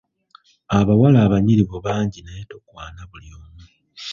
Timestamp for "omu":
3.37-3.61